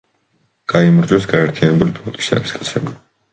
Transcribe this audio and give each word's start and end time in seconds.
გაიმარჯვეს 0.71 1.27
გაერთიანებული 1.33 1.95
ფლოტის 1.99 2.31
ჯარისკაცებმა. 2.31 2.97